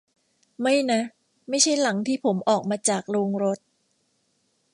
[0.61, 1.01] ไม่นะ
[1.49, 3.59] ไม่ใช่หลังที่ผมออกมาจากโรงรถ